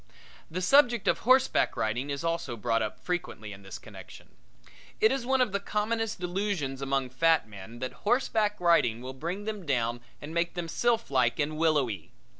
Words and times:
The 0.49 0.63
subject 0.63 1.07
of 1.07 1.19
horseback 1.19 1.77
riding 1.77 2.09
is 2.09 2.23
also 2.23 2.57
brought 2.57 2.81
up 2.81 2.99
frequently 3.05 3.53
in 3.53 3.61
this 3.61 3.77
connection. 3.77 4.29
It 4.99 5.11
is 5.11 5.27
one 5.27 5.41
of 5.41 5.51
the 5.51 5.59
commonest 5.59 6.19
delusions 6.19 6.81
among 6.81 7.11
fat 7.11 7.47
men 7.47 7.77
that 7.77 7.93
horseback 8.01 8.59
riding 8.59 9.01
will 9.01 9.13
bring 9.13 9.43
them 9.43 9.63
down 9.63 10.01
and 10.19 10.33
make 10.33 10.55
them 10.55 10.67
sylphlike 10.67 11.37
and 11.37 11.55
willowy. 11.55 12.13